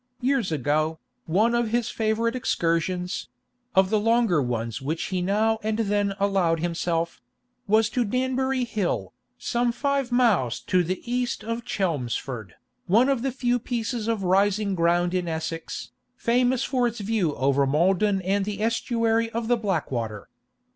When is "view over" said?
16.99-17.67